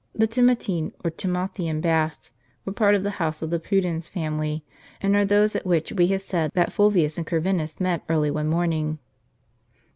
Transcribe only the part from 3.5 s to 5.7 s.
the Pudens family, and are those at